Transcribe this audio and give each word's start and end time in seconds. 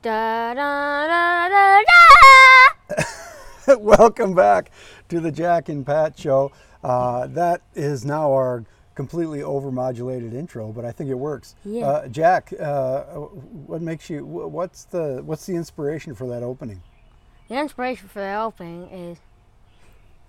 Da 0.00 0.54
da 0.54 1.08
da 1.08 1.48
da 1.48 1.82
da. 3.66 3.74
Welcome 3.80 4.32
back 4.32 4.70
to 5.08 5.18
the 5.18 5.32
Jack 5.32 5.68
and 5.68 5.84
Pat 5.84 6.16
Show. 6.16 6.52
Uh, 6.84 7.26
that 7.26 7.62
is 7.74 8.04
now 8.04 8.32
our 8.32 8.64
completely 8.94 9.40
overmodulated 9.40 10.34
intro, 10.34 10.70
but 10.70 10.84
I 10.84 10.92
think 10.92 11.10
it 11.10 11.18
works. 11.18 11.56
Yeah. 11.64 11.86
Uh, 11.86 12.08
Jack, 12.08 12.52
uh, 12.60 13.02
what 13.02 13.82
makes 13.82 14.08
you? 14.08 14.24
What's 14.24 14.84
the 14.84 15.20
what's 15.24 15.46
the 15.46 15.56
inspiration 15.56 16.14
for 16.14 16.28
that 16.28 16.44
opening? 16.44 16.80
The 17.48 17.58
inspiration 17.58 18.06
for 18.06 18.20
the 18.20 18.34
opening 18.36 18.88
is 18.90 19.18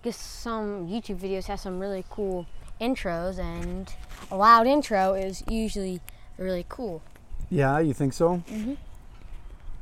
just 0.02 0.40
some 0.40 0.88
YouTube 0.88 1.20
videos 1.20 1.46
have 1.46 1.60
some 1.60 1.78
really 1.78 2.04
cool 2.10 2.44
intros, 2.80 3.38
and 3.38 3.94
a 4.32 4.36
loud 4.36 4.66
intro 4.66 5.14
is 5.14 5.44
usually 5.48 6.00
really 6.38 6.64
cool 6.68 7.02
Yeah, 7.50 7.78
you 7.78 7.92
think 7.94 8.14
so? 8.14 8.42
Mm-hmm. 8.50 8.74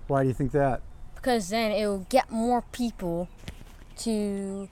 Why 0.09 0.23
do 0.23 0.29
you 0.29 0.35
think 0.35 0.53
that? 0.53 0.83
because 1.19 1.49
then 1.49 1.73
it 1.73 1.85
will 1.85 2.07
get 2.09 2.31
more 2.31 2.63
people 2.71 3.29
to 3.97 4.69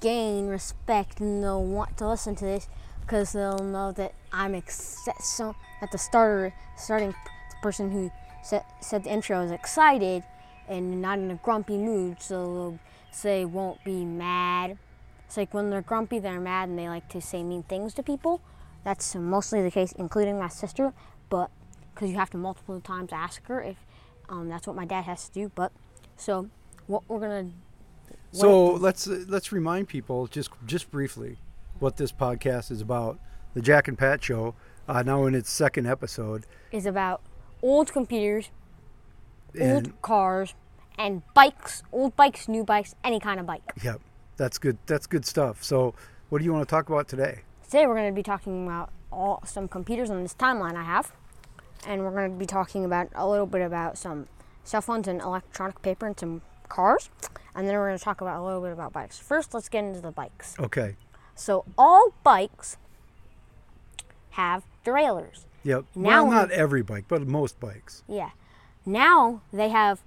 gain 0.00 0.46
respect 0.46 1.18
and 1.18 1.42
they'll 1.42 1.64
want 1.64 1.96
to 1.96 2.08
listen 2.08 2.36
to 2.36 2.44
this 2.44 2.68
because 3.00 3.32
they'll 3.32 3.58
know 3.58 3.90
that 3.90 4.14
I'm 4.32 4.54
ex- 4.54 5.00
so 5.18 5.56
that 5.80 5.90
the 5.90 5.98
starter 5.98 6.54
starting 6.76 7.12
person 7.60 7.90
who 7.90 8.12
said, 8.44 8.62
said 8.80 9.02
the 9.02 9.10
intro 9.10 9.42
is 9.42 9.50
excited 9.50 10.22
and 10.68 11.02
not 11.02 11.18
in 11.18 11.28
a 11.32 11.34
grumpy 11.34 11.76
mood 11.76 12.22
so 12.22 12.54
they'll 12.54 12.78
say 13.10 13.44
won't 13.44 13.82
be 13.84 14.04
mad 14.04 14.78
it's 15.26 15.36
like 15.36 15.52
when 15.52 15.70
they're 15.70 15.82
grumpy 15.82 16.20
they're 16.20 16.40
mad 16.40 16.68
and 16.68 16.78
they 16.78 16.88
like 16.88 17.08
to 17.08 17.20
say 17.20 17.42
mean 17.42 17.64
things 17.64 17.94
to 17.94 18.02
people 18.02 18.40
that's 18.84 19.16
mostly 19.16 19.60
the 19.60 19.72
case 19.72 19.90
including 19.98 20.38
my 20.38 20.48
sister 20.48 20.92
but 21.30 21.50
because 21.92 22.10
you 22.10 22.16
have 22.16 22.30
to 22.30 22.36
multiple 22.38 22.80
times 22.80 23.10
ask 23.12 23.44
her 23.48 23.60
if 23.60 23.76
um, 24.28 24.48
that's 24.48 24.66
what 24.66 24.76
my 24.76 24.84
dad 24.84 25.02
has 25.02 25.28
to 25.28 25.32
do 25.32 25.52
but 25.54 25.72
so 26.16 26.48
what 26.86 27.02
we're 27.08 27.20
gonna 27.20 27.50
So 28.32 28.72
let's 28.72 29.06
uh, 29.06 29.24
let's 29.28 29.52
remind 29.52 29.88
people 29.88 30.26
just 30.26 30.50
just 30.66 30.90
briefly 30.90 31.38
what 31.78 31.96
this 31.96 32.12
podcast 32.12 32.70
is 32.70 32.80
about. 32.80 33.18
The 33.54 33.62
Jack 33.62 33.86
and 33.86 33.96
Pat 33.96 34.22
Show, 34.22 34.54
uh, 34.88 35.02
now 35.02 35.26
in 35.26 35.34
its 35.34 35.50
second 35.50 35.86
episode, 35.86 36.44
is 36.72 36.86
about 36.86 37.22
old 37.62 37.92
computers 37.92 38.50
and 39.58 39.86
old 39.86 40.02
cars 40.02 40.54
and 40.98 41.22
bikes 41.34 41.82
old 41.92 42.16
bikes 42.16 42.48
new 42.48 42.64
bikes 42.64 42.94
any 43.04 43.20
kind 43.20 43.38
of 43.38 43.46
bike 43.46 43.62
yep, 43.82 44.00
that's 44.36 44.58
good. 44.58 44.78
That's 44.86 45.06
good 45.06 45.24
stuff. 45.24 45.62
So, 45.62 45.94
what 46.28 46.38
do 46.38 46.44
you 46.44 46.52
want 46.52 46.68
to 46.68 46.70
talk 46.70 46.88
about 46.88 47.08
today? 47.08 47.42
today 47.64 47.86
we're 47.86 47.96
going 47.96 48.12
to 48.12 48.14
be 48.14 48.22
talking 48.22 48.66
about 48.66 48.90
all 49.10 49.40
some 49.44 49.66
computers 49.66 50.08
on 50.08 50.22
this 50.22 50.34
timeline 50.34 50.76
i 50.76 50.84
have 50.84 51.12
and 51.86 52.02
we're 52.02 52.10
going 52.10 52.30
to 52.30 52.36
be 52.36 52.46
talking 52.46 52.84
about 52.84 53.08
a 53.14 53.28
little 53.28 53.46
bit 53.46 53.62
about 53.62 53.98
some 53.98 54.26
cell 54.62 54.80
phones 54.80 55.08
and 55.08 55.20
electronic 55.20 55.80
paper 55.82 56.06
and 56.06 56.18
some 56.18 56.42
cars 56.68 57.10
and 57.54 57.68
then 57.68 57.74
we're 57.74 57.88
going 57.88 57.98
to 57.98 58.04
talk 58.04 58.20
about 58.20 58.40
a 58.40 58.44
little 58.44 58.62
bit 58.62 58.72
about 58.72 58.92
bikes 58.92 59.18
first 59.18 59.54
let's 59.54 59.68
get 59.68 59.84
into 59.84 60.00
the 60.00 60.10
bikes 60.10 60.56
Okay. 60.58 60.96
so 61.34 61.64
all 61.76 62.14
bikes 62.22 62.78
have 64.30 64.64
derailleurs 64.84 65.46
Yep. 65.64 65.86
Now 65.94 66.24
well, 66.24 66.32
not 66.32 66.50
every 66.50 66.82
bike, 66.82 67.06
but 67.08 67.26
most 67.26 67.58
bikes. 67.58 68.02
Yeah. 68.06 68.30
Now 68.86 69.40
they 69.52 69.70
have 69.70 70.02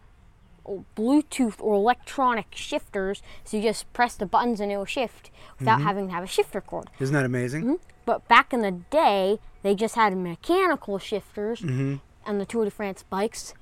Bluetooth 0.96 1.56
or 1.60 1.74
electronic 1.74 2.48
shifters, 2.52 3.22
so 3.44 3.58
you 3.58 3.64
just 3.64 3.92
press 3.92 4.16
the 4.16 4.26
buttons 4.26 4.60
and 4.60 4.72
it 4.72 4.78
will 4.78 4.86
shift 4.86 5.32
without 5.60 5.80
mm-hmm. 5.80 5.88
having 5.88 6.08
to 6.08 6.14
have 6.14 6.24
a 6.24 6.28
shifter 6.28 6.62
cord. 6.62 6.90
Isn't 7.00 7.14
that 7.14 7.26
amazing? 7.26 7.64
Mm-hmm. 7.64 7.76
But 8.08 8.26
back 8.30 8.54
in 8.54 8.62
the 8.62 8.72
day, 8.72 9.38
they 9.64 9.76
just 9.76 9.96
had 9.96 10.16
mechanical 10.18 10.98
shifters 10.98 11.62
on 11.62 12.00
the 12.26 12.46
Tour 12.46 12.64
de 12.64 12.72
France 12.72 13.04
bikes. 13.04 13.54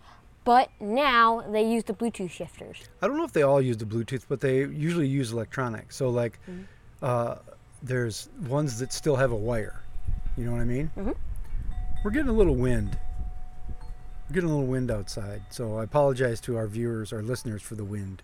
But 0.44 0.70
now 0.80 1.42
they 1.50 1.68
use 1.68 1.86
the 1.86 1.94
Bluetooth 1.94 2.30
shifters. 2.30 2.88
I 3.02 3.08
don't 3.08 3.18
know 3.18 3.24
if 3.24 3.34
they 3.34 3.42
all 3.42 3.60
use 3.60 3.78
the 3.78 3.86
Bluetooth, 3.86 4.26
but 4.30 4.42
they 4.42 4.60
usually 4.60 5.08
use 5.08 5.32
electronic. 5.32 5.92
So, 5.92 6.10
like, 6.10 6.40
uh, 7.02 7.38
there's 7.82 8.30
ones 8.47 8.78
that 8.78 8.94
still 8.94 9.16
have 9.16 9.31
a 9.31 9.36
wire. 9.36 9.81
You 10.38 10.46
know 10.46 10.52
what 10.52 10.62
I 10.62 10.66
mean? 10.66 10.92
Mhm. 10.96 11.16
We're 12.03 12.12
getting 12.12 12.30
a 12.30 12.34
little 12.34 12.56
wind. 12.56 13.00
We're 14.30 14.36
getting 14.36 14.50
a 14.52 14.53
little 14.53 14.68
wind 14.69 14.92
outside. 14.92 15.42
So, 15.50 15.80
I 15.80 15.84
apologize 15.84 16.40
to 16.42 16.56
our 16.56 16.68
viewers, 16.68 17.12
our 17.12 17.24
listeners, 17.24 17.64
for 17.64 17.74
the 17.74 17.84
wind. 17.84 18.22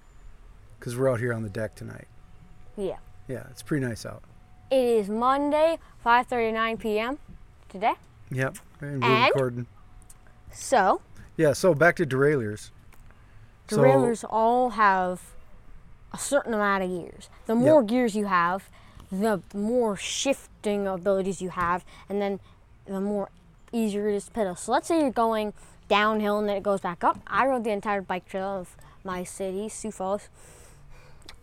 Because 0.80 0.96
we're 0.96 1.10
out 1.10 1.20
here 1.20 1.34
on 1.34 1.42
the 1.42 1.50
deck 1.50 1.74
tonight. 1.74 2.08
Yeah. 2.78 2.98
Yeah, 3.28 3.48
it's 3.50 3.64
pretty 3.64 3.84
nice 3.84 4.06
out. 4.06 4.22
It 4.72 4.78
is 4.86 5.10
Monday, 5.10 5.78
5:39 6.06 6.80
p.m. 6.80 7.20
today. 7.68 7.94
Yep. 8.32 8.58
And 8.80 9.04
we're 9.04 9.10
And? 9.10 9.26
recording. 9.36 9.68
So 10.54 11.02
Yeah, 11.36 11.52
so 11.52 11.74
back 11.74 11.98
to 11.98 12.06
derailleurs. 12.06 12.72
Derailleurs 13.68 14.24
all 14.24 14.72
have 14.72 15.22
a 16.14 16.18
certain 16.18 16.54
amount 16.54 16.84
of 16.84 16.90
gears. 16.90 17.30
The 17.48 17.56
more 17.56 17.84
gears 17.84 18.16
you 18.16 18.26
have, 18.26 18.70
the 19.12 19.42
more 19.54 19.98
shifting 19.98 20.88
abilities 20.88 21.42
you 21.42 21.50
have, 21.50 21.84
and 22.08 22.22
then 22.22 22.40
the 22.86 23.02
more 23.02 23.30
easier 23.74 24.08
it 24.08 24.16
is 24.16 24.26
to 24.26 24.32
pedal. 24.32 24.56
So 24.56 24.72
let's 24.72 24.88
say 24.88 25.00
you're 25.02 25.12
going 25.12 25.54
downhill 25.90 26.40
and 26.40 26.48
then 26.48 26.56
it 26.56 26.64
goes 26.64 26.80
back 26.80 27.04
up. 27.04 27.20
I 27.28 27.46
rode 27.46 27.66
the 27.66 27.72
entire 27.72 28.02
bike 28.02 28.26
trail 28.26 28.48
of 28.48 28.78
my 29.04 29.24
city, 29.26 29.68
Sioux 29.68 29.92
Falls, 29.92 30.30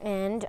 and 0.01 0.47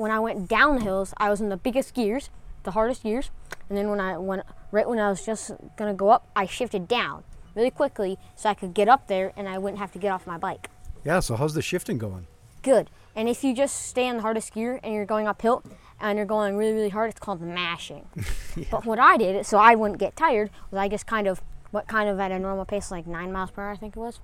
when 0.00 0.10
I 0.10 0.18
went 0.18 0.48
down 0.48 0.80
hills, 0.80 1.12
I 1.18 1.28
was 1.28 1.40
in 1.40 1.50
the 1.50 1.56
biggest 1.56 1.94
gears, 1.94 2.30
the 2.62 2.70
hardest 2.70 3.02
gears, 3.02 3.30
and 3.68 3.76
then 3.76 3.90
when 3.90 4.00
I 4.00 4.16
went 4.16 4.42
right 4.72 4.88
when 4.88 4.98
I 4.98 5.10
was 5.10 5.24
just 5.24 5.52
gonna 5.76 5.94
go 5.94 6.08
up, 6.08 6.26
I 6.34 6.46
shifted 6.46 6.88
down 6.88 7.22
really 7.54 7.70
quickly 7.70 8.18
so 8.34 8.48
I 8.48 8.54
could 8.54 8.72
get 8.74 8.88
up 8.88 9.08
there 9.08 9.32
and 9.36 9.48
I 9.48 9.58
wouldn't 9.58 9.78
have 9.78 9.92
to 9.92 9.98
get 9.98 10.10
off 10.12 10.26
my 10.26 10.38
bike 10.38 10.70
Yeah, 11.04 11.20
so 11.20 11.36
how's 11.36 11.54
the 11.54 11.62
shifting 11.62 11.98
going? 11.98 12.26
good. 12.62 12.90
And 13.16 13.28
if 13.28 13.42
you 13.42 13.54
just 13.54 13.86
stay 13.86 14.06
in 14.06 14.16
the 14.16 14.22
hardest 14.22 14.52
gear 14.54 14.78
and 14.82 14.94
you're 14.94 15.06
going 15.06 15.26
uphill 15.26 15.62
and 15.98 16.16
you're 16.16 16.26
going 16.26 16.56
really, 16.56 16.72
really 16.72 16.90
hard, 16.90 17.10
it's 17.10 17.18
called 17.18 17.40
mashing. 17.40 18.06
But 18.70 18.84
what 18.84 18.98
I 18.98 19.16
did, 19.16 19.46
so 19.46 19.58
I 19.58 19.74
wouldn't 19.74 19.98
get 19.98 20.14
tired, 20.14 20.50
was 20.70 20.78
I 20.78 20.88
just 20.88 21.06
kind 21.06 21.26
of, 21.26 21.40
what 21.70 21.88
kind 21.88 22.08
of 22.08 22.20
at 22.20 22.30
a 22.30 22.38
normal 22.38 22.64
pace, 22.66 22.90
like 22.90 23.06
nine 23.06 23.32
miles 23.32 23.50
per 23.50 23.62
hour, 23.62 23.70
I 23.70 23.76
think 23.76 23.96
it 23.96 24.00
was. 24.00 24.20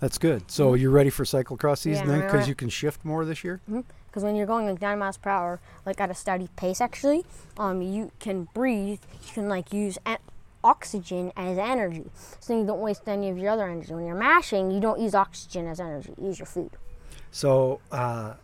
That's 0.00 0.18
good. 0.18 0.50
So 0.50 0.72
mm-hmm. 0.72 0.82
you're 0.82 0.90
ready 0.90 1.10
for 1.10 1.24
cyclocross 1.24 1.78
season 1.78 2.06
Yeah, 2.06 2.18
then? 2.18 2.26
Because 2.26 2.48
you 2.48 2.54
can 2.54 2.68
shift 2.68 3.04
more 3.04 3.24
this 3.24 3.42
year? 3.42 3.60
Mm-hmm. 3.68 3.80
Because 4.08 4.24
when 4.24 4.34
you're 4.36 4.46
going 4.46 4.66
like 4.66 4.80
nine 4.80 4.98
miles 4.98 5.16
per 5.18 5.30
hour, 5.30 5.60
like 5.86 6.00
at 6.00 6.10
a 6.10 6.14
steady 6.14 6.48
pace, 6.56 6.80
actually, 6.80 7.24
um, 7.58 7.82
you 7.82 8.10
can 8.18 8.48
breathe. 8.54 9.00
You 9.26 9.32
can 9.34 9.48
like 9.48 9.72
use 9.72 9.98
a- 10.06 10.18
oxygen 10.64 11.30
as 11.36 11.56
energy, 11.58 12.10
so 12.40 12.58
you 12.58 12.66
don't 12.66 12.80
waste 12.80 13.06
any 13.06 13.28
of 13.30 13.38
your 13.38 13.50
other 13.50 13.68
energy. 13.68 13.94
When 13.94 14.06
you're 14.06 14.16
mashing, 14.16 14.70
you 14.70 14.80
don't 14.80 14.98
use 15.00 15.14
oxygen 15.14 15.66
as 15.66 15.78
energy. 15.78 16.14
You 16.20 16.26
use 16.28 16.38
your 16.38 16.46
food. 16.46 16.70
So, 17.30 17.80
uh, 17.92 18.34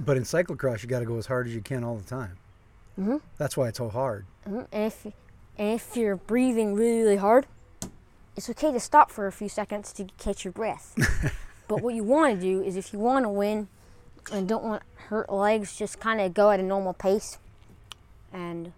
but 0.00 0.16
in 0.16 0.24
cyclocross, 0.24 0.82
you 0.82 0.88
got 0.88 1.00
to 1.00 1.04
go 1.04 1.16
as 1.18 1.26
hard 1.26 1.46
as 1.46 1.54
you 1.54 1.60
can 1.60 1.84
all 1.84 1.96
the 1.96 2.04
time. 2.04 2.36
Mhm. 2.98 3.20
That's 3.36 3.56
why 3.56 3.68
it's 3.68 3.78
so 3.78 3.88
hard. 3.88 4.24
Mhm. 4.48 4.66
And 4.72 4.84
if 4.86 5.04
and 5.04 5.14
if 5.74 5.96
you're 5.96 6.16
breathing 6.16 6.74
really 6.74 6.98
really 7.02 7.16
hard, 7.16 7.46
it's 8.36 8.48
okay 8.50 8.72
to 8.72 8.80
stop 8.80 9.10
for 9.10 9.26
a 9.26 9.32
few 9.32 9.48
seconds 9.48 9.92
to 9.92 10.06
catch 10.18 10.44
your 10.44 10.52
breath. 10.52 10.94
but 11.68 11.82
what 11.82 11.94
you 11.94 12.02
want 12.02 12.34
to 12.34 12.40
do 12.40 12.62
is 12.62 12.76
if 12.76 12.92
you 12.92 12.98
want 12.98 13.24
to 13.24 13.28
win 13.28 13.68
and 14.32 14.48
don't 14.48 14.64
want 14.64 14.82
hurt 15.08 15.30
legs, 15.32 15.76
just 15.76 16.00
kind 16.00 16.20
of 16.20 16.34
go 16.34 16.50
at 16.50 16.60
a 16.60 16.62
normal 16.62 16.92
pace 16.92 17.38
and 18.32 18.72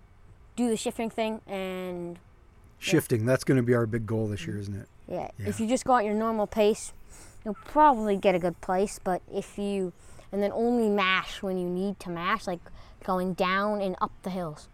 do 0.56 0.68
the 0.68 0.76
shifting 0.76 1.10
thing. 1.10 1.40
And 1.46 2.18
Shifting, 2.78 3.24
that's 3.24 3.42
going 3.44 3.56
to 3.56 3.62
be 3.62 3.74
our 3.74 3.86
big 3.86 4.06
goal 4.06 4.28
this 4.28 4.46
year, 4.46 4.58
isn't 4.58 4.74
it? 4.74 4.88
yeah, 5.08 5.28
Yeah. 5.38 5.48
if 5.48 5.60
you 5.60 5.66
just 5.66 5.84
go 5.84 5.96
at 5.96 6.04
your 6.04 6.14
normal 6.14 6.46
pace, 6.46 6.92
you'll 7.44 7.54
probably 7.64 8.16
get 8.16 8.34
a 8.34 8.38
good 8.38 8.60
place. 8.60 8.98
But 9.02 9.22
if 9.32 9.56
you 9.58 9.92
and 10.32 10.42
then 10.42 10.50
only 10.52 10.88
mash 10.88 11.42
when 11.42 11.56
you 11.56 11.68
need 11.68 11.98
to 12.00 12.10
mash, 12.10 12.46
like 12.46 12.60
going 13.04 13.32
down 13.34 13.80
and 13.80 13.94
up 14.00 14.10
the 14.22 14.30
hills. 14.30 14.68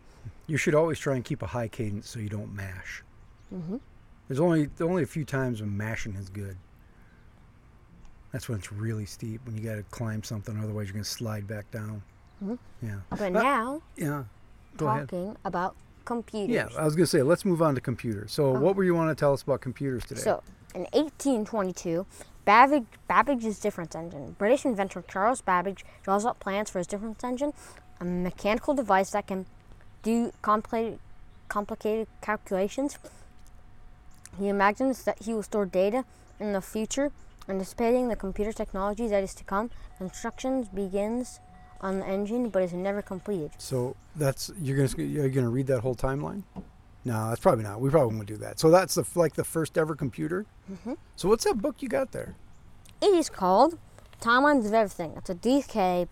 You 0.46 0.56
should 0.56 0.74
always 0.74 0.98
try 0.98 1.14
and 1.14 1.24
keep 1.24 1.42
a 1.42 1.46
high 1.48 1.68
cadence 1.68 2.08
so 2.08 2.18
you 2.18 2.28
don't 2.30 2.54
mash. 2.54 3.04
Mhm. 3.54 3.80
There's 4.26 4.40
only 4.40 4.70
only 4.80 5.02
a 5.02 5.06
few 5.06 5.24
times 5.24 5.60
when 5.60 5.76
mashing 5.76 6.14
is 6.14 6.28
good. 6.30 6.56
That's 8.32 8.48
when 8.48 8.58
it's 8.58 8.72
really 8.72 9.04
steep, 9.06 9.40
when 9.44 9.56
you 9.56 9.62
got 9.62 9.76
to 9.76 9.82
climb 9.84 10.22
something, 10.22 10.56
otherwise 10.58 10.86
you're 10.86 10.94
going 10.94 11.04
to 11.04 11.10
slide 11.10 11.46
back 11.46 11.70
down. 11.70 12.02
Mhm. 12.42 12.58
Yeah. 12.82 12.96
But 13.10 13.20
Uh, 13.20 13.28
now 13.28 13.82
Yeah. 13.96 14.24
Go 14.76 14.88
ahead. 14.88 15.08
talking 15.10 15.36
about 15.44 15.76
computers. 16.06 16.54
Yeah, 16.54 16.68
I 16.78 16.84
was 16.84 16.96
going 16.96 17.04
to 17.04 17.10
say, 17.10 17.22
let's 17.22 17.44
move 17.44 17.60
on 17.62 17.74
to 17.74 17.80
computers. 17.80 18.32
So, 18.32 18.50
what 18.58 18.74
were 18.74 18.84
you 18.84 18.94
want 18.94 19.10
to 19.10 19.14
tell 19.14 19.32
us 19.34 19.42
about 19.42 19.60
computers 19.60 20.02
today? 20.04 20.20
So, 20.22 20.42
in 20.74 20.86
1822, 20.94 22.06
Babbage, 22.44 22.86
Babbage's 23.06 23.60
difference 23.60 23.94
engine. 23.94 24.34
British 24.38 24.64
inventor 24.64 25.04
Charles 25.06 25.42
Babbage 25.42 25.84
draws 26.02 26.24
up 26.24 26.40
plans 26.40 26.70
for 26.70 26.78
his 26.78 26.86
difference 26.88 27.22
engine, 27.22 27.52
a 28.00 28.04
mechanical 28.04 28.74
device 28.74 29.10
that 29.10 29.26
can 29.28 29.46
do 30.02 30.32
complicated, 30.42 30.98
complicated 31.48 32.08
calculations. 32.22 32.98
He 34.38 34.48
imagines 34.48 35.04
that 35.04 35.22
he 35.22 35.34
will 35.34 35.42
store 35.44 35.66
data 35.66 36.04
in 36.40 36.52
the 36.52 36.62
future, 36.62 37.12
anticipating 37.48 38.08
the 38.08 38.16
computer 38.16 38.52
technology 38.52 39.06
that 39.08 39.22
is 39.22 39.34
to 39.34 39.44
come. 39.44 39.70
Construction 39.98 40.68
begins 40.74 41.40
on 41.80 42.00
the 42.00 42.06
engine, 42.06 42.48
but 42.48 42.62
is 42.62 42.72
never 42.72 43.02
completed. 43.02 43.50
So 43.58 43.96
that's 44.16 44.50
you're 44.60 44.76
gonna 44.76 45.04
you're 45.04 45.28
gonna 45.28 45.48
read 45.48 45.66
that 45.66 45.80
whole 45.80 45.96
timeline. 45.96 46.44
No, 47.04 47.28
that's 47.28 47.40
probably 47.40 47.64
not. 47.64 47.80
We 47.80 47.90
probably 47.90 48.14
won't 48.14 48.28
do 48.28 48.36
that. 48.36 48.60
So 48.60 48.70
that's 48.70 48.94
the 48.94 49.04
like 49.14 49.34
the 49.34 49.44
first 49.44 49.76
ever 49.76 49.96
computer. 49.96 50.46
Mm-hmm. 50.70 50.94
So 51.16 51.28
what's 51.28 51.44
that 51.44 51.60
book 51.60 51.82
you 51.82 51.88
got 51.88 52.12
there? 52.12 52.36
It 53.00 53.12
is 53.14 53.28
called 53.28 53.78
Timelines 54.20 54.66
of 54.66 54.72
Everything. 54.72 55.14
It's 55.16 55.28
a 55.28 55.34
DK 55.34 56.06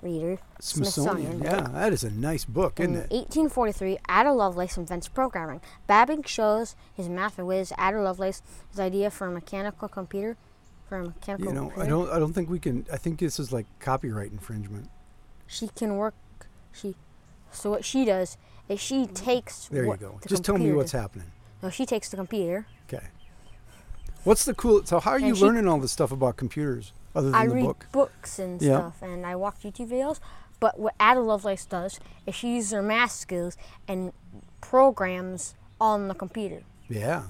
reader. 0.00 0.38
Smithsonian. 0.60 1.42
Yeah, 1.42 1.62
that 1.72 1.92
is 1.92 2.04
a 2.04 2.10
nice 2.10 2.44
book, 2.44 2.78
isn't 2.78 2.94
it? 2.94 3.10
1843, 3.10 3.98
Ada 4.08 4.32
Lovelace 4.32 4.76
invents 4.76 5.08
programming. 5.08 5.60
Babbage 5.88 6.28
shows 6.28 6.76
his 6.94 7.08
math 7.08 7.38
whiz 7.38 7.72
Ada 7.78 8.00
Lovelace 8.00 8.42
his 8.70 8.78
idea 8.78 9.10
for 9.10 9.26
a 9.26 9.30
mechanical 9.32 9.88
computer. 9.88 10.36
For 10.88 10.98
a 11.00 11.04
mechanical 11.06 11.46
You 11.46 11.52
know, 11.52 11.72
I 11.76 11.86
don't. 11.86 12.10
I 12.10 12.18
don't 12.18 12.32
think 12.32 12.48
we 12.48 12.58
can. 12.58 12.86
I 12.92 12.96
think 12.96 13.18
this 13.18 13.38
is 13.38 13.52
like 13.52 13.66
copyright 13.80 14.32
infringement. 14.32 14.88
She 15.46 15.68
can 15.68 15.96
work. 15.96 16.14
She. 16.72 16.94
So 17.52 17.70
what 17.70 17.84
she 17.84 18.04
does 18.04 18.36
is 18.68 18.80
she 18.80 19.06
takes. 19.06 19.68
There 19.68 19.84
you 19.84 19.96
go. 19.96 20.18
the 20.22 20.28
Just 20.28 20.44
tell 20.44 20.56
me 20.58 20.72
what's 20.72 20.92
happening. 20.92 21.30
No, 21.62 21.70
she 21.70 21.84
takes 21.86 22.08
the 22.08 22.16
computer. 22.16 22.66
Okay. 22.92 23.06
What's 24.24 24.44
the 24.44 24.54
cool? 24.54 24.84
So 24.84 25.00
how 25.00 25.12
are 25.12 25.20
you 25.20 25.34
she- 25.34 25.42
learning 25.44 25.68
all 25.68 25.78
this 25.78 25.92
stuff 25.92 26.12
about 26.12 26.36
computers 26.36 26.92
other 27.14 27.26
than 27.30 27.34
I 27.34 27.46
the 27.46 27.54
read 27.54 27.64
book? 27.64 27.86
books 27.92 28.38
and 28.38 28.60
Yeah. 28.60 28.78
stuff, 28.78 29.02
and 29.02 29.24
I 29.26 29.36
watch 29.36 29.56
YouTube 29.62 29.88
videos. 29.90 30.20
But 30.60 30.78
what 30.78 30.94
Ada 31.00 31.20
Lovelace 31.20 31.64
does 31.66 32.00
is 32.26 32.34
she 32.34 32.56
uses 32.56 32.72
her 32.72 32.82
math 32.82 33.12
skills 33.12 33.56
and 33.86 34.12
programs 34.60 35.54
on 35.80 36.08
the 36.08 36.14
computer. 36.14 36.62
Yeah. 36.88 37.24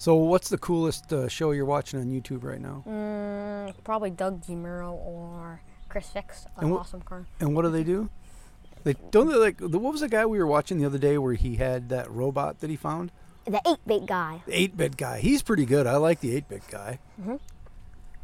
So 0.00 0.14
what's 0.14 0.48
the 0.48 0.56
coolest 0.56 1.12
uh, 1.12 1.28
show 1.28 1.50
you're 1.50 1.66
watching 1.66 2.00
on 2.00 2.06
YouTube 2.06 2.42
right 2.42 2.58
now? 2.58 2.82
Mm, 2.88 3.74
probably 3.84 4.08
Doug 4.08 4.42
DeMuro 4.42 4.92
or 4.94 5.60
Chris 5.90 6.08
Fix, 6.08 6.46
an 6.56 6.70
wh- 6.70 6.76
awesome 6.80 7.02
car. 7.02 7.26
And 7.38 7.54
what 7.54 7.62
do 7.66 7.70
they 7.70 7.84
do? 7.84 8.08
They 8.82 8.94
don't 9.10 9.28
they 9.28 9.34
like 9.34 9.58
the, 9.58 9.78
what 9.78 9.92
was 9.92 10.00
the 10.00 10.08
guy 10.08 10.24
we 10.24 10.38
were 10.38 10.46
watching 10.46 10.78
the 10.78 10.86
other 10.86 10.96
day 10.96 11.18
where 11.18 11.34
he 11.34 11.56
had 11.56 11.90
that 11.90 12.10
robot 12.10 12.60
that 12.60 12.70
he 12.70 12.76
found? 12.76 13.12
The 13.44 13.60
8 13.68 13.76
bit 13.86 14.06
guy. 14.06 14.42
The 14.46 14.58
eight 14.58 14.74
bit 14.74 14.96
guy. 14.96 15.20
He's 15.20 15.42
pretty 15.42 15.66
good. 15.66 15.86
I 15.86 15.96
like 15.96 16.20
the 16.20 16.34
eight 16.34 16.48
bit 16.48 16.62
guy. 16.70 16.98
Mhm. 17.20 17.38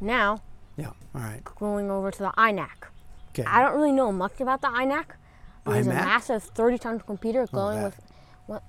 Now, 0.01 0.41
Yeah. 0.79 0.93
All 1.15 1.21
right. 1.21 1.45
going 1.45 1.91
over 1.91 2.11
to 2.11 2.19
the 2.19 2.33
ENIAC. 2.39 2.89
Okay. 3.35 3.45
I 3.47 3.61
don't 3.63 3.75
really 3.75 3.93
know 3.93 4.13
much 4.13 4.41
about 4.41 4.63
the 4.63 4.69
ENIAC. 4.69 5.05
It 5.67 5.77
is 5.77 5.87
a 5.89 5.91
massive 5.91 6.43
30 6.43 6.79
ton 6.79 7.01
computer 7.01 7.47
going 7.53 7.79
that. 7.81 7.85
with 7.85 8.06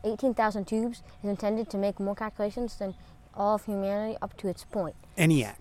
18,000 0.03 0.65
tubes. 0.65 1.03
is 1.23 1.29
intended 1.29 1.69
to 1.69 1.77
make 1.77 1.99
more 1.99 2.15
calculations 2.15 2.77
than 2.77 2.95
all 3.33 3.55
of 3.55 3.65
humanity 3.65 4.17
up 4.21 4.35
to 4.37 4.47
its 4.47 4.63
point. 4.63 4.95
ENIAC. 5.17 5.55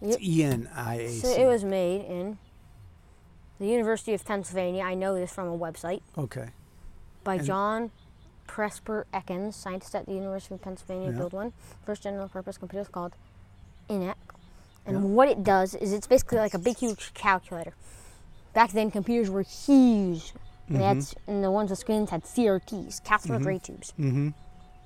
It's 0.00 0.10
Yep. 0.12 0.18
E 0.22 0.42
N 0.44 0.70
I 0.74 0.94
A 0.94 1.08
So 1.10 1.28
it 1.28 1.46
was 1.46 1.64
made 1.64 2.04
in 2.04 2.38
the 3.58 3.66
University 3.66 4.14
of 4.14 4.24
Pennsylvania. 4.24 4.84
I 4.84 4.94
know 4.94 5.14
this 5.14 5.32
from 5.32 5.48
a 5.48 5.58
website 5.58 6.02
Okay. 6.16 6.50
by 7.24 7.34
And- 7.36 7.44
John 7.44 7.90
Presper 8.46 9.04
Ekins, 9.12 9.54
scientist 9.54 9.94
at 9.94 10.06
the 10.06 10.12
University 10.14 10.54
of 10.54 10.62
Pennsylvania. 10.62 11.10
Yeah. 11.10 11.18
Built 11.18 11.32
one 11.32 11.52
first 11.84 12.02
general 12.02 12.28
purpose 12.28 12.56
computer 12.56 12.88
called 12.90 13.14
ENIAC. 13.90 14.14
And 14.86 14.96
Yeah. 14.96 15.02
what 15.02 15.28
it 15.28 15.44
does 15.44 15.74
is 15.74 15.92
it's 15.92 16.06
basically 16.06 16.38
like 16.38 16.54
a 16.54 16.58
big, 16.58 16.78
huge 16.78 17.12
calculator. 17.12 17.74
Back 18.54 18.70
then, 18.72 18.90
computers 18.90 19.28
were 19.28 19.42
huge. 19.42 20.32
Had, 20.70 21.04
and 21.26 21.42
the 21.42 21.50
ones 21.50 21.70
with 21.70 21.78
screens 21.78 22.10
had 22.10 22.24
CRTs, 22.24 23.02
cathode 23.04 23.44
ray 23.44 23.58
tubes. 23.58 23.92
Mm-hmm. 23.98 24.28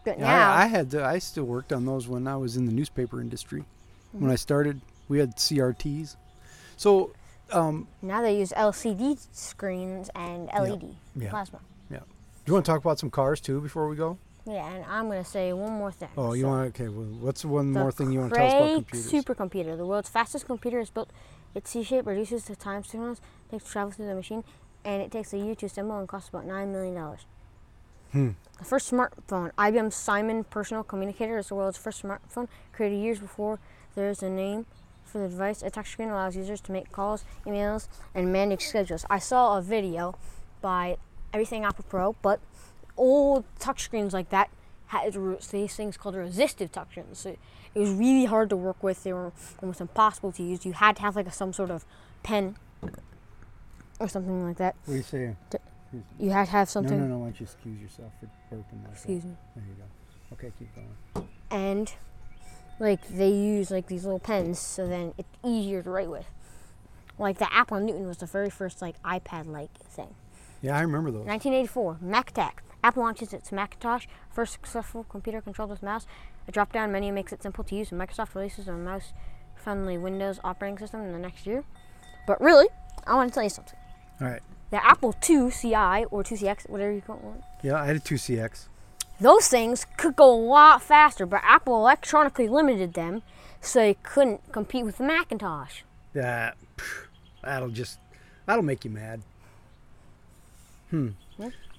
But 0.04 0.18
now, 0.18 0.52
I, 0.52 0.62
I 0.62 0.66
had 0.66 0.90
to, 0.92 1.04
I 1.04 1.18
still 1.18 1.44
worked 1.44 1.72
on 1.72 1.86
those 1.86 2.08
when 2.08 2.26
I 2.26 2.36
was 2.36 2.56
in 2.56 2.66
the 2.66 2.72
newspaper 2.72 3.20
industry. 3.20 3.64
When 4.12 4.30
I 4.30 4.34
started, 4.34 4.80
we 5.08 5.18
had 5.18 5.36
CRTs. 5.36 6.16
So, 6.76 7.12
um, 7.52 7.86
now 8.02 8.20
they 8.22 8.38
use 8.38 8.52
LCD 8.56 9.18
screens 9.32 10.10
and 10.14 10.48
LED 10.48 10.94
Yeah. 11.16 11.30
plasma. 11.30 11.60
yeah. 11.90 11.98
Do 11.98 12.04
you 12.46 12.52
want 12.54 12.64
to 12.66 12.72
talk 12.72 12.80
about 12.80 12.98
some 12.98 13.10
cars 13.10 13.40
too 13.40 13.60
before 13.60 13.88
we 13.88 13.96
go? 13.96 14.18
Yeah, 14.44 14.66
and 14.72 14.84
I'm 14.86 15.06
going 15.06 15.22
to 15.22 15.28
say 15.30 15.52
one 15.52 15.72
more 15.72 15.92
thing. 15.92 16.08
Oh, 16.16 16.32
you 16.32 16.42
So- 16.42 16.48
want 16.48 16.68
okay? 16.74 16.88
Well, 16.88 17.06
what's 17.20 17.44
one 17.44 17.72
more 17.72 17.92
thing 17.92 18.10
you 18.10 18.18
want 18.20 18.32
to 18.34 18.38
tell 18.40 18.46
us 18.46 18.52
about 18.54 18.74
computers? 18.88 19.12
supercomputer, 19.12 19.76
the 19.76 19.86
world's 19.86 20.08
fastest 20.08 20.46
computer, 20.46 20.80
is 20.80 20.90
built. 20.90 21.10
Its 21.54 21.70
C-shape 21.70 22.06
reduces 22.06 22.44
the 22.46 22.56
time 22.56 22.82
signals 22.82 23.20
takes 23.50 23.64
to 23.64 23.70
travel 23.70 23.92
through 23.92 24.06
the 24.06 24.14
machine, 24.14 24.42
and 24.84 25.02
it 25.02 25.10
takes 25.10 25.32
a 25.32 25.38
year 25.38 25.54
to 25.54 25.66
assemble 25.66 25.98
and 25.98 26.08
costs 26.08 26.28
about 26.28 26.46
nine 26.46 26.72
million 26.72 26.94
dollars. 26.94 27.26
Hmm. 28.12 28.30
The 28.58 28.64
first 28.64 28.90
smartphone, 28.90 29.52
IBM 29.56 29.92
Simon 29.92 30.44
Personal 30.44 30.84
Communicator, 30.84 31.38
is 31.38 31.48
the 31.48 31.54
world's 31.54 31.78
first 31.78 32.02
smartphone, 32.02 32.48
created 32.72 32.96
years 32.96 33.18
before 33.18 33.58
there 33.94 34.10
is 34.10 34.22
a 34.22 34.28
name 34.28 34.66
for 35.04 35.18
the 35.18 35.28
device. 35.28 35.62
A 35.62 35.70
touch 35.70 35.90
screen 35.90 36.10
allows 36.10 36.36
users 36.36 36.60
to 36.62 36.72
make 36.72 36.92
calls, 36.92 37.24
emails, 37.46 37.88
and 38.14 38.32
manage 38.32 38.66
schedules. 38.66 39.04
I 39.08 39.18
saw 39.18 39.58
a 39.58 39.62
video 39.62 40.14
by 40.60 40.98
Everything 41.32 41.64
Apple 41.64 41.84
Pro, 41.88 42.14
but 42.22 42.40
old 42.96 43.44
touchscreens 43.58 44.12
like 44.12 44.28
that 44.30 44.50
had 44.88 45.14
these 45.50 45.74
things 45.74 45.96
called 45.96 46.14
resistive 46.14 46.70
touchscreens. 46.70 47.16
So 47.16 47.36
it 47.74 47.78
was 47.78 47.90
really 47.90 48.26
hard 48.26 48.50
to 48.50 48.56
work 48.56 48.82
with. 48.82 49.02
They 49.04 49.12
were 49.12 49.32
almost 49.62 49.80
impossible 49.80 50.32
to 50.32 50.42
use. 50.42 50.66
You 50.66 50.74
had 50.74 50.96
to 50.96 51.02
have 51.02 51.16
like 51.16 51.26
a, 51.26 51.32
some 51.32 51.52
sort 51.54 51.70
of 51.70 51.86
pen 52.22 52.56
or 54.02 54.08
something 54.08 54.44
like 54.46 54.56
that. 54.56 54.74
What 54.84 54.94
are 54.94 54.96
you 54.96 55.02
saying? 55.02 55.36
You 56.18 56.30
had 56.30 56.46
to 56.46 56.50
have 56.52 56.68
No, 56.68 56.70
something. 56.70 56.98
no, 56.98 57.06
no. 57.06 57.18
Why 57.18 57.26
don't 57.26 57.40
you 57.40 57.44
excuse 57.44 57.80
yourself 57.80 58.12
for 58.18 58.26
burping 58.54 58.82
like 58.84 58.92
Excuse 58.92 59.22
that? 59.22 59.28
me. 59.28 59.36
There 59.56 59.64
you 59.68 59.74
go. 59.74 60.34
Okay, 60.34 60.52
keep 60.58 60.68
going. 60.74 61.28
And 61.50 61.92
like 62.78 63.06
they 63.08 63.28
use 63.30 63.70
like 63.70 63.86
these 63.86 64.04
little 64.04 64.18
pens, 64.18 64.58
so 64.58 64.86
then 64.86 65.12
it's 65.18 65.28
easier 65.44 65.82
to 65.82 65.90
write 65.90 66.08
with. 66.10 66.26
Like 67.18 67.38
the 67.38 67.52
Apple 67.54 67.78
Newton 67.78 68.06
was 68.06 68.18
the 68.18 68.26
very 68.26 68.50
first 68.50 68.80
like 68.82 69.00
iPad-like 69.02 69.74
thing. 69.78 70.14
Yeah, 70.62 70.76
I 70.78 70.80
remember 70.80 71.10
those. 71.10 71.26
1984, 71.26 71.98
MacTac. 72.02 72.52
Apple 72.84 73.02
launches 73.02 73.32
its 73.32 73.52
Macintosh, 73.52 74.06
first 74.30 74.54
successful 74.54 75.04
computer 75.04 75.40
controlled 75.40 75.70
with 75.70 75.82
mouse. 75.82 76.06
A 76.48 76.52
drop-down 76.52 76.90
menu 76.90 77.12
makes 77.12 77.32
it 77.32 77.42
simple 77.42 77.62
to 77.64 77.74
use, 77.76 77.92
and 77.92 78.00
Microsoft 78.00 78.34
releases 78.34 78.66
a 78.66 78.72
mouse-friendly 78.72 79.98
Windows 79.98 80.40
operating 80.42 80.78
system 80.78 81.02
in 81.02 81.12
the 81.12 81.18
next 81.18 81.46
year. 81.46 81.62
But 82.26 82.40
really, 82.40 82.66
I 83.06 83.14
want 83.14 83.30
to 83.30 83.34
tell 83.34 83.44
you 83.44 83.50
something. 83.50 83.78
All 84.22 84.28
right. 84.28 84.42
The 84.70 84.84
Apple 84.86 85.14
II 85.28 85.50
CI 85.50 86.06
or 86.10 86.22
2CX, 86.22 86.68
whatever 86.70 86.92
you 86.92 87.02
call 87.02 87.34
it, 87.36 87.66
Yeah, 87.66 87.74
I 87.74 87.86
had 87.86 87.96
a 87.96 88.00
2CX. 88.00 88.66
those 89.20 89.48
things 89.48 89.84
could 89.98 90.16
go 90.16 90.32
a 90.32 90.34
lot 90.34 90.80
faster, 90.80 91.26
but 91.26 91.40
Apple 91.44 91.74
electronically 91.76 92.48
limited 92.48 92.94
them 92.94 93.22
so 93.60 93.80
they 93.80 93.94
couldn't 94.02 94.40
compete 94.52 94.84
with 94.84 94.98
the 94.98 95.04
Macintosh. 95.04 95.82
That 96.14 96.56
that'll 97.42 97.70
just 97.70 97.98
that'll 98.46 98.62
make 98.64 98.84
you 98.84 98.90
mad. 98.90 99.22
Hmm. 100.90 101.08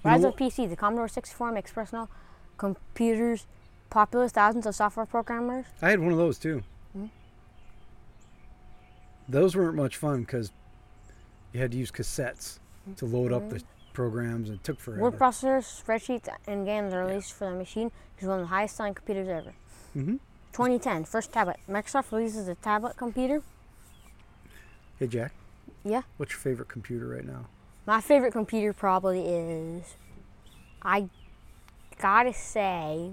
Rise 0.04 0.22
know 0.22 0.28
of 0.28 0.36
PC, 0.36 0.68
the 0.68 0.76
Commodore 0.76 1.08
64 1.08 1.52
makes 1.52 1.72
personal 1.72 2.10
computers 2.58 3.46
popular 3.88 4.24
with 4.26 4.32
thousands 4.32 4.66
of 4.66 4.74
software 4.74 5.06
programmers. 5.06 5.64
I 5.80 5.90
had 5.90 6.00
one 6.00 6.12
of 6.12 6.18
those 6.18 6.38
too. 6.38 6.62
Hmm? 6.92 7.06
Those 9.28 9.56
weren't 9.56 9.76
much 9.76 9.96
fun 9.96 10.20
because 10.20 10.50
you 11.54 11.60
had 11.60 11.70
to 11.70 11.78
use 11.78 11.90
cassettes 11.90 12.58
to 12.96 13.06
load 13.06 13.32
up 13.32 13.48
the 13.48 13.62
programs 13.94 14.50
and 14.50 14.58
it 14.58 14.64
took 14.64 14.78
forever. 14.78 15.00
Word 15.00 15.18
processors, 15.18 15.82
spreadsheets, 15.82 16.28
and 16.46 16.66
games 16.66 16.92
are 16.92 17.06
released 17.06 17.32
for 17.32 17.48
the 17.48 17.56
machine, 17.56 17.90
is 18.18 18.26
one 18.26 18.40
of 18.40 18.44
the 18.44 18.48
highest 18.48 18.76
selling 18.76 18.92
computers 18.92 19.28
ever. 19.28 19.54
hmm 19.94 20.16
2010, 20.52 21.04
first 21.04 21.32
tablet. 21.32 21.56
Microsoft 21.68 22.12
releases 22.12 22.46
a 22.46 22.54
tablet 22.56 22.96
computer. 22.96 23.42
Hey 24.98 25.06
Jack. 25.08 25.32
Yeah. 25.84 26.02
What's 26.16 26.32
your 26.32 26.38
favorite 26.40 26.68
computer 26.68 27.08
right 27.08 27.24
now? 27.24 27.46
My 27.86 28.00
favorite 28.00 28.32
computer 28.32 28.72
probably 28.72 29.26
is, 29.26 29.96
I 30.82 31.08
gotta 32.00 32.32
say, 32.32 33.12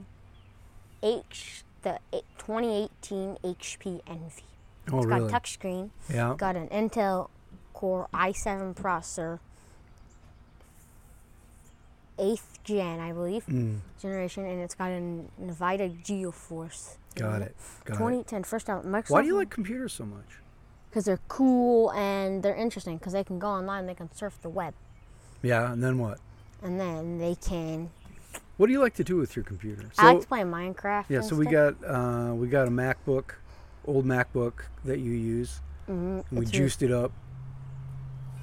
H 1.03 1.63
the 1.81 1.99
2018 2.37 3.37
HP 3.43 4.01
Envy. 4.07 4.43
Oh 4.91 4.97
It's 4.99 5.05
really? 5.07 5.29
got 5.31 5.37
a 5.37 5.39
touchscreen, 5.41 5.89
yeah. 6.13 6.35
got 6.37 6.55
an 6.55 6.67
Intel 6.69 7.29
Core 7.81 8.07
i7 8.13 8.75
processor, 8.75 9.39
eighth 12.19 12.59
gen, 12.63 12.99
I 12.99 13.11
believe, 13.11 13.43
Mm, 13.47 13.79
generation, 13.99 14.45
and 14.45 14.61
it's 14.61 14.75
got 14.75 14.91
an 14.91 15.29
Nvidia 15.41 15.89
GeForce. 16.05 16.97
got 17.15 17.41
it. 17.41 17.55
Got 17.85 17.95
it. 17.95 17.97
2010 17.97 18.43
first 18.43 18.67
tablet. 18.67 18.85
Microsoft. 18.85 19.09
Why 19.09 19.21
do 19.21 19.27
you 19.27 19.35
like 19.35 19.49
computers 19.49 19.93
so 19.93 20.05
much? 20.05 20.37
Because 20.91 21.05
they're 21.05 21.19
cool 21.27 21.91
and 21.93 22.43
they're 22.43 22.53
interesting. 22.55 22.97
Because 22.99 23.13
they 23.13 23.23
can 23.23 23.39
go 23.39 23.47
online, 23.47 23.87
they 23.87 23.95
can 23.95 24.13
surf 24.13 24.37
the 24.43 24.49
web, 24.49 24.75
Yeah, 25.41 25.71
and 25.73 25.83
then 25.83 25.97
what? 25.97 26.19
and 26.61 26.79
then 26.79 27.17
they 27.17 27.33
can. 27.33 27.89
What 28.57 28.67
do 28.67 28.73
you 28.73 28.79
like 28.79 28.93
to 28.97 29.03
do 29.03 29.15
with 29.17 29.35
your 29.35 29.43
computer? 29.43 29.85
I 29.97 30.11
like 30.13 30.21
to 30.21 30.27
play 30.27 30.41
Minecraft. 30.41 31.05
yeah, 31.09 31.21
so 31.21 31.35
we 31.35 31.47
got 31.47 31.83
uh, 31.83 32.35
we 32.35 32.47
got 32.47 32.67
a 32.67 32.69
MacBook, 32.71 33.31
old 33.87 34.05
MacBook 34.05 34.65
that 34.85 34.99
you 34.99 35.13
use. 35.13 35.61
Mhm, 35.89 36.23
And 36.29 36.39
we 36.39 36.43
it's 36.43 36.51
juiced 36.51 36.83
it 36.83 36.91
up. 36.91 37.11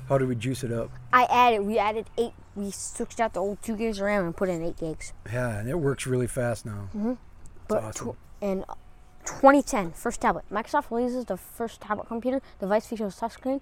How 0.08 0.16
did 0.18 0.28
we 0.28 0.34
juice 0.36 0.64
it 0.64 0.72
up? 0.72 0.90
I 1.12 1.24
added. 1.24 1.60
We 1.60 1.78
added 1.78 2.06
eight. 2.16 2.32
We 2.56 2.70
switched 2.70 3.20
out 3.20 3.34
the 3.34 3.40
old 3.40 3.62
two 3.62 3.76
gigs 3.76 3.98
of 3.98 4.04
RAM 4.06 4.24
and 4.24 4.36
put 4.36 4.48
in 4.48 4.62
eight 4.64 4.78
gigs. 4.78 5.12
Yeah, 5.30 5.58
and 5.58 5.68
it 5.68 5.78
works 5.78 6.06
really 6.06 6.26
fast 6.26 6.64
now. 6.64 6.88
But 7.68 7.82
awesome. 7.84 8.12
tw- 8.12 8.16
in 8.42 8.64
2010, 9.26 9.92
first 9.92 10.20
tablet. 10.22 10.44
Microsoft 10.50 10.90
releases 10.90 11.26
the 11.26 11.36
first 11.36 11.80
tablet 11.82 12.06
computer. 12.08 12.40
The 12.58 12.66
device 12.66 12.86
features 12.86 13.16
touchscreen, 13.20 13.60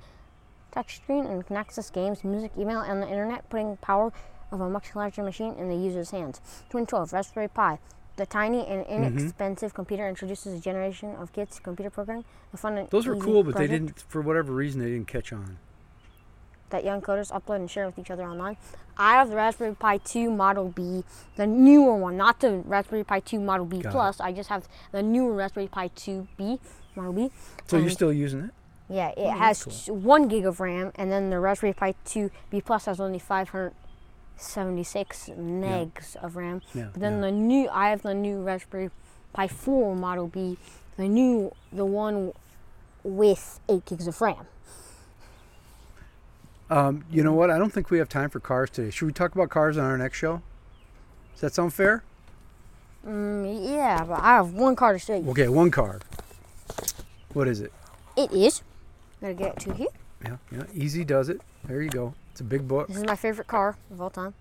touchscreen, 0.72 1.28
and 1.28 1.44
can 1.46 1.56
access 1.56 1.90
games, 1.90 2.22
music, 2.22 2.52
email, 2.56 2.80
and 2.80 3.02
the 3.02 3.08
internet, 3.08 3.48
putting 3.50 3.76
power 3.78 4.12
of 4.52 4.60
a 4.60 4.70
much 4.70 4.94
larger 4.94 5.24
machine 5.24 5.54
in 5.54 5.68
the 5.68 5.74
user's 5.76 6.12
hands. 6.12 6.38
2012 6.70 7.12
Raspberry 7.12 7.48
Pi. 7.48 7.78
The 8.16 8.24
tiny 8.24 8.64
and 8.66 8.86
Mm-hmm. 8.86 9.18
inexpensive 9.18 9.74
computer 9.74 10.08
introduces 10.08 10.54
a 10.56 10.60
generation 10.60 11.16
of 11.16 11.32
kids 11.32 11.56
to 11.56 11.62
computer 11.62 11.90
programming. 11.90 12.24
The 12.52 12.56
fun 12.56 12.78
and 12.78 12.88
Those 12.88 13.06
were 13.06 13.16
cool, 13.16 13.42
but 13.42 13.56
they 13.56 13.66
didn't, 13.66 14.04
for 14.08 14.22
whatever 14.22 14.52
reason, 14.52 14.80
they 14.80 14.86
didn't 14.90 15.08
catch 15.08 15.32
on. 15.32 15.58
That 16.70 16.84
young 16.84 17.00
coders 17.00 17.30
upload 17.30 17.56
and 17.56 17.70
share 17.70 17.86
with 17.86 17.98
each 17.98 18.10
other 18.10 18.24
online. 18.24 18.56
I 18.98 19.12
have 19.14 19.28
the 19.30 19.36
Raspberry 19.36 19.74
Pi 19.74 19.98
2 19.98 20.30
Model 20.30 20.68
B, 20.70 21.04
the 21.36 21.46
newer 21.46 21.94
one, 21.96 22.16
not 22.16 22.40
the 22.40 22.62
Raspberry 22.64 23.04
Pi 23.04 23.20
2 23.20 23.38
Model 23.40 23.66
B 23.66 23.80
Got 23.80 23.90
it. 23.90 23.92
Plus. 23.92 24.20
I 24.20 24.32
just 24.32 24.48
have 24.48 24.66
the 24.92 25.02
newer 25.02 25.34
Raspberry 25.34 25.68
Pi 25.68 25.88
2B 25.90 26.58
Model 26.94 27.12
B. 27.12 27.30
So 27.66 27.76
you're 27.76 27.84
um, 27.86 27.90
still 27.90 28.12
using 28.12 28.44
it? 28.44 28.50
Yeah, 28.88 29.08
it 29.10 29.18
Oh, 29.18 29.30
has 29.30 29.84
t- 29.86 29.90
one 29.92 30.28
gig 30.28 30.46
of 30.46 30.60
RAM, 30.60 30.92
and 30.94 31.10
then 31.12 31.28
the 31.30 31.38
Raspberry 31.40 31.72
Pi 31.74 31.94
2 32.04 32.30
B 32.50 32.60
Plus 32.62 32.84
has 32.86 32.98
only 33.00 33.18
576 33.18 35.30
megs 35.38 36.16
of 36.16 36.36
RAM. 36.36 36.62
Yeah. 36.74 36.88
But 36.92 37.00
then 37.00 37.14
yeah. 37.16 37.20
the 37.22 37.30
new, 37.32 37.68
I 37.70 37.88
have 37.90 38.02
the 38.02 38.14
new 38.14 38.42
Raspberry 38.42 38.90
Pi 39.32 39.48
4 39.48 39.96
Model 39.96 40.28
B, 40.28 40.56
the 40.96 41.08
new, 41.08 41.52
the 41.72 41.84
one 41.84 42.32
with 43.04 43.60
8 43.68 43.84
gigs 43.84 44.06
of 44.06 44.20
RAM. 44.20 44.46
Um, 46.68 47.04
you 47.10 47.22
know 47.22 47.32
what? 47.32 47.50
I 47.50 47.58
don't 47.58 47.72
think 47.72 47.90
we 47.90 47.98
have 47.98 48.08
time 48.08 48.30
for 48.30 48.40
cars 48.40 48.70
today. 48.70 48.90
Should 48.90 49.06
we 49.06 49.12
talk 49.12 49.34
about 49.34 49.50
cars 49.50 49.78
on 49.78 49.84
our 49.84 49.96
next 49.96 50.18
show? 50.18 50.42
Does 51.32 51.40
that 51.42 51.54
sound 51.54 51.72
fair? 51.74 52.02
Mm, 53.06 53.68
yeah, 53.70 54.02
but 54.04 54.20
I 54.20 54.34
have 54.36 54.52
one 54.52 54.74
car 54.74 54.92
to 54.92 54.98
show 54.98 55.14
you. 55.14 55.30
Okay, 55.30 55.48
one 55.48 55.70
car. 55.70 56.00
What 57.32 57.46
is 57.46 57.60
it? 57.60 57.72
It 58.16 58.32
is. 58.32 58.62
Gotta 59.20 59.34
get 59.34 59.56
it 59.56 59.60
to 59.60 59.74
here. 59.74 59.88
Yeah, 60.24 60.36
yeah. 60.50 60.64
Easy 60.74 61.04
does 61.04 61.28
it. 61.28 61.40
There 61.64 61.82
you 61.82 61.90
go. 61.90 62.14
It's 62.32 62.40
a 62.40 62.44
big 62.44 62.66
book. 62.66 62.88
This 62.88 62.96
is 62.96 63.04
my 63.04 63.16
favorite 63.16 63.46
car 63.46 63.76
of 63.90 64.00
all 64.00 64.10
time. 64.10 64.34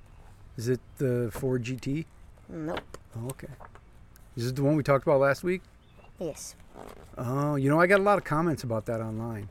Is 0.57 0.67
it 0.67 0.79
the 0.97 1.29
Ford 1.31 1.63
GT? 1.63 2.05
Nope. 2.49 2.97
Oh, 3.17 3.27
okay. 3.27 3.49
Is 4.35 4.47
it 4.47 4.55
the 4.55 4.63
one 4.63 4.75
we 4.75 4.83
talked 4.83 5.05
about 5.05 5.19
last 5.19 5.43
week? 5.43 5.61
Yes. 6.19 6.55
Oh, 7.17 7.55
you 7.55 7.69
know, 7.69 7.79
I 7.79 7.87
got 7.87 7.99
a 7.99 8.03
lot 8.03 8.17
of 8.17 8.23
comments 8.23 8.63
about 8.63 8.85
that 8.87 8.99
online. 8.99 9.49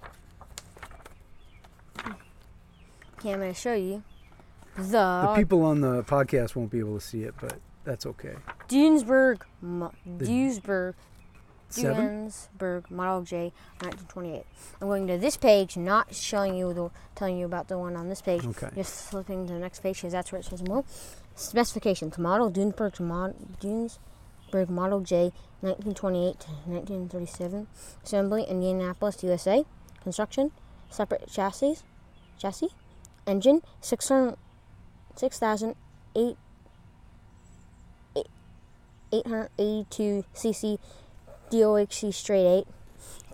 Okay, 3.25 3.33
I'm 3.33 3.41
gonna 3.41 3.55
show 3.55 3.73
you 3.73 4.03
the, 4.77 4.83
The 4.83 5.33
people 5.35 5.63
on 5.63 5.81
the 5.81 6.05
podcast 6.05 6.57
won't 6.57 6.71
be 6.71 6.79
able 6.79 6.99
to 6.99 7.01
see 7.01 7.23
it, 7.23 7.33
but 7.41 7.59
that's 7.83 8.05
okay. 8.05 8.35
Dunesburg, 8.69 9.41
Mo- 9.63 9.95
Duesburg, 10.07 10.93
Seven? 11.71 12.29
Duensburg 12.29 12.91
Model 12.91 13.23
J, 13.23 13.45
1928. 13.81 14.45
I'm 14.79 14.89
going 14.89 15.07
to 15.07 15.17
this 15.17 15.39
page, 15.39 15.79
not 15.79 16.15
showing 16.15 16.55
you 16.55 16.75
the, 16.75 16.91
telling 17.15 17.39
you 17.39 17.47
about 17.47 17.69
the 17.69 17.79
one 17.79 17.97
on 17.97 18.11
this 18.11 18.21
page. 18.21 18.45
Okay. 18.45 18.69
Just 18.75 19.09
flipping 19.09 19.47
to 19.47 19.55
the 19.55 19.59
next 19.59 19.81
page 19.81 19.97
because 19.97 20.13
that's 20.13 20.31
where 20.31 20.41
it 20.41 20.45
says 20.45 20.63
more. 20.63 20.85
Specifications: 21.35 22.19
Model 22.19 22.51
Dunesburg 22.51 23.01
Mod, 23.01 23.59
Dunesburg 23.59 24.69
Model 24.69 25.01
J, 25.01 25.33
1928 25.63 26.41
to 26.41 26.49
1937. 26.71 27.69
Assembly: 28.05 28.45
Indianapolis, 28.45 29.23
USA. 29.25 29.65
Construction: 30.03 30.51
separate 30.91 31.27
chassis, 31.33 31.77
chassis, 32.39 32.69
engine 33.27 33.63
600, 33.81 34.37
6,008. 35.17 36.37
882 39.13 40.25
cc 40.35 40.79
DOHC 41.51 42.13
straight 42.13 42.47
8. 42.47 42.67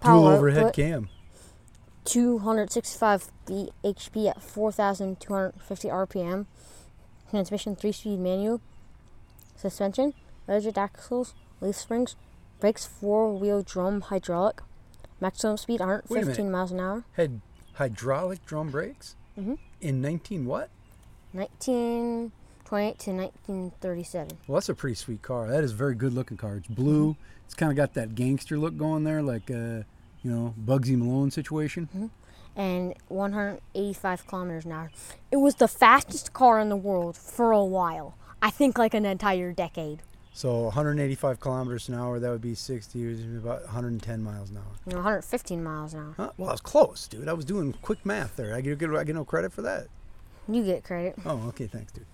Dual 0.03 0.27
overhead 0.27 0.65
output, 0.65 0.75
cam. 0.75 1.09
265 2.05 3.29
bhp 3.47 4.29
at 4.29 4.43
4,250 4.43 5.89
RPM. 5.89 6.47
Transmission 7.31 7.77
3 7.77 7.93
speed 7.93 8.19
manual. 8.19 8.61
Suspension, 9.57 10.13
rigid 10.47 10.77
axles, 10.77 11.35
leaf 11.61 11.77
springs, 11.77 12.17
brakes 12.59 12.85
4 12.87 13.33
wheel 13.39 13.63
drum 13.63 14.01
hydraulic. 14.03 14.61
Maximum 15.21 15.57
speed 15.57 15.81
aren't 15.81 16.09
15 16.09 16.51
miles 16.51 16.73
an 16.73 16.81
hour. 16.81 17.05
Had 17.13 17.41
hydraulic 17.75 18.45
drum 18.45 18.71
brakes 18.71 19.17
Mhm. 19.39 19.59
In 19.81 20.01
19 20.01 20.47
what? 20.47 20.71
1928 21.33 22.99
to 22.99 23.11
1937. 23.13 24.39
Well, 24.47 24.57
that's 24.57 24.69
a 24.69 24.75
pretty 24.75 24.95
sweet 24.97 25.23
car. 25.23 25.49
That 25.49 25.65
is 25.65 25.73
a 25.73 25.77
very 25.77 25.95
good 25.95 26.13
looking 26.13 26.37
car. 26.37 26.57
It's 26.57 26.69
blue. 26.69 27.17
It's 27.47 27.55
kind 27.55 27.71
of 27.71 27.77
got 27.77 27.95
that 27.95 28.15
gangster 28.15 28.59
look 28.59 28.77
going 28.77 29.05
there, 29.05 29.23
like 29.23 29.51
uh, 29.51 29.83
you 30.23 30.31
know, 30.31 30.55
Bugsy 30.65 30.97
Malone 30.97 31.31
situation. 31.31 32.11
and 32.57 32.95
185 33.09 34.27
kilometers 34.27 34.65
an 34.65 34.73
hour. 34.73 34.91
It 35.31 35.37
was 35.37 35.57
the 35.57 35.69
fastest 35.69 36.33
car 36.33 36.61
in 36.61 36.69
the 36.69 36.77
world 36.77 37.17
for 37.17 37.53
a 37.53 37.65
while. 37.65 38.17
I 38.43 38.51
think 38.51 38.79
like 38.79 38.95
an 38.95 39.07
entire 39.07 39.53
decade. 39.53 40.03
So 40.33 40.63
185 40.63 41.41
kilometers 41.41 41.89
an 41.89 41.97
hour. 41.97 42.19
That 42.19 42.31
would 42.31 42.41
be 42.41 42.55
60. 42.55 43.03
It 43.03 43.07
would 43.07 43.33
be 43.33 43.37
about 43.37 43.65
110 43.65 44.23
miles 44.23 44.51
an 44.51 44.59
hour. 44.59 44.65
You 44.87 44.93
know, 44.93 44.99
115 44.99 45.63
miles 45.63 45.95
an 45.95 46.01
hour. 46.01 46.15
Huh? 46.17 46.31
Well, 46.37 46.49
I 46.49 46.53
was 46.53 46.61
close, 46.61 47.09
dude. 47.09 47.29
I 47.29 47.33
was 47.33 47.45
doing 47.45 47.75
quick 47.83 48.05
math 48.07 48.37
there. 48.37 48.55
I 48.55 48.61
get, 48.61 48.79
get 48.79 48.91
I 48.91 49.05
get 49.05 49.17
no 49.17 49.25
credit 49.25 49.53
for 49.53 49.63
that. 49.63 49.89
You 50.49 50.65
get 50.65 50.85
credit. 50.85 51.17
Oh, 51.25 51.49
okay. 51.49 51.67
Thanks, 51.67 51.93
dude. 51.93 52.07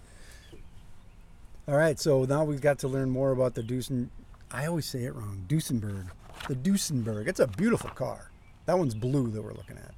All 1.69 1.77
right. 1.77 1.99
So 1.99 2.25
now 2.25 2.45
we've 2.45 2.61
got 2.61 2.79
to 2.81 2.89
learn 2.89 3.11
more 3.11 3.33
about 3.33 3.55
the 3.55 3.63
Dusen. 3.63 4.11
I 4.51 4.67
always 4.67 4.87
say 4.87 5.05
it 5.05 5.15
wrong. 5.15 5.45
Duesenberg. 5.49 6.09
The 6.49 6.55
Duesenberg. 6.55 7.29
It's 7.29 7.41
a 7.41 7.47
beautiful 7.47 7.91
car. 7.91 8.31
That 8.67 8.79
one's 8.79 8.95
blue 8.95 9.31
that 9.31 9.43
we're 9.43 9.55
looking 9.55 9.79
at. 9.79 9.95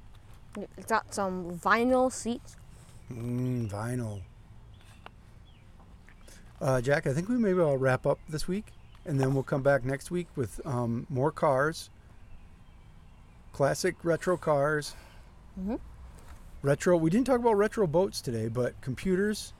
It's 0.77 0.87
got 0.87 1.13
some 1.13 1.57
vinyl 1.59 2.11
seats. 2.11 2.57
Mm, 3.11 3.69
vinyl. 3.69 4.21
Uh, 6.61 6.81
Jack, 6.81 7.07
I 7.07 7.13
think 7.13 7.29
we 7.29 7.37
maybe 7.37 7.59
I'll 7.61 7.77
wrap 7.77 8.05
up 8.05 8.19
this 8.27 8.47
week, 8.47 8.65
and 9.05 9.19
then 9.19 9.33
we'll 9.33 9.43
come 9.43 9.61
back 9.63 9.85
next 9.85 10.11
week 10.11 10.27
with 10.35 10.59
um, 10.65 11.05
more 11.09 11.31
cars, 11.31 11.89
classic 13.53 13.95
retro 14.03 14.35
cars, 14.37 14.95
Mhm. 15.59 15.79
retro. 16.61 16.97
We 16.97 17.09
didn't 17.09 17.27
talk 17.27 17.39
about 17.39 17.53
retro 17.53 17.87
boats 17.87 18.19
today, 18.21 18.47
but 18.49 18.79
computers 18.81 19.53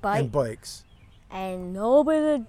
But 0.00 0.20
and 0.20 0.32
bikes. 0.32 0.84
and 1.30 1.72
nobody 1.74 2.44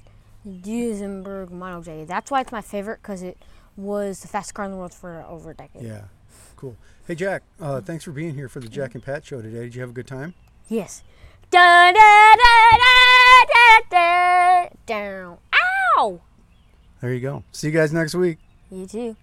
the 0.45 0.49
Duesenberg 0.49 1.51
Model 1.51 1.81
J. 1.81 2.05
That's 2.05 2.31
why 2.31 2.41
it's 2.41 2.51
my 2.53 2.61
favorite 2.61 3.01
because 3.01 3.21
it 3.23 3.37
was 3.75 4.21
the 4.21 4.27
fastest 4.29 4.53
car 4.55 4.65
in 4.65 4.71
the 4.71 4.77
world 4.77 4.93
for 4.93 5.21
over 5.27 5.51
a 5.51 5.53
decade. 5.53 5.83
Yeah, 5.83 6.05
cool. 6.55 6.77
Hey, 7.05 7.15
Jack, 7.15 7.43
uh, 7.59 7.81
thanks 7.81 8.05
for 8.05 8.11
being 8.11 8.35
here 8.35 8.47
for 8.47 8.61
the 8.61 8.69
Jack 8.69 8.95
and 8.95 9.03
Pat 9.03 9.25
show 9.25 9.41
today. 9.41 9.59
Did 9.65 9.75
you 9.75 9.81
have 9.81 9.89
a 9.89 9.93
good 9.93 10.07
time? 10.07 10.33
Yes. 10.69 11.03
Da 11.49 11.91
da 11.93 12.35
da 12.35 12.77
da 13.47 13.89
da 13.89 14.63
da. 14.63 14.69
Down. 14.85 15.37
Ow! 15.97 16.21
There 17.01 17.13
you 17.13 17.19
go. 17.19 17.43
See 17.51 17.67
you 17.67 17.73
guys 17.73 17.91
next 17.91 18.15
week. 18.15 18.37
You 18.71 18.85
too. 18.85 19.15